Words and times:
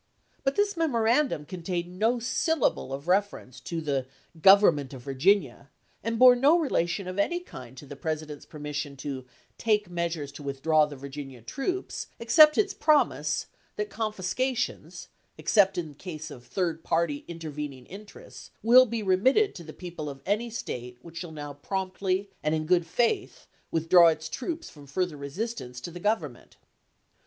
But 0.43 0.55
this 0.55 0.75
memorandum 0.75 1.45
con 1.45 1.61
tained 1.61 1.85
no 1.89 2.17
syllable 2.17 2.91
of 2.91 3.07
reference 3.07 3.59
to 3.59 3.81
the" 3.81 4.07
government 4.41 4.95
of 4.95 5.03
Virginia," 5.03 5.69
and 6.03 6.17
bore 6.17 6.35
no 6.35 6.57
relation 6.57 7.07
of 7.07 7.19
any 7.19 7.39
kind 7.39 7.77
to 7.77 7.85
the 7.85 7.95
President's 7.95 8.47
permission 8.47 8.97
to 8.97 9.25
"take 9.59 9.91
measures 9.91 10.31
to 10.31 10.41
withdraw 10.41 10.87
the 10.87 10.95
Virginia 10.95 11.43
troops," 11.43 12.07
except 12.19 12.57
its 12.57 12.73
promise 12.73 13.45
"that 13.75 13.91
confiscations 13.91 15.09
(except 15.37 15.77
in 15.77 15.93
case 15.93 16.31
of 16.31 16.47
third 16.47 16.83
party 16.83 17.23
intervening 17.27 17.85
interests) 17.85 18.49
will 18.63 18.87
be 18.87 19.03
remitted 19.03 19.53
to 19.53 19.63
the 19.63 19.71
people 19.71 20.09
of 20.09 20.23
any 20.25 20.49
State 20.49 20.97
which 21.03 21.17
shall 21.17 21.31
now 21.31 21.53
promptly 21.53 22.31
and 22.41 22.55
in 22.55 22.65
good 22.65 22.87
faith 22.87 23.45
withdraw 23.69 24.07
its 24.07 24.29
troops 24.29 24.67
from 24.67 24.87
further 24.87 25.15
resistance 25.15 25.79
to 25.79 25.91
the 25.91 25.99
Government." 25.99 26.57